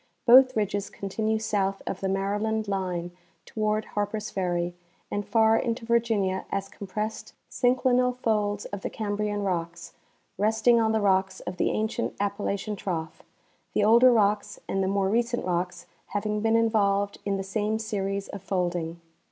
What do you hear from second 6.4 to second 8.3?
as compressed synclinal